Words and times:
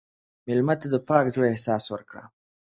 مېلمه 0.45 0.75
ته 0.81 0.87
د 0.93 0.95
پاک 1.07 1.25
زړه 1.33 1.45
احساس 1.51 1.83
ورکړه. 1.89 2.23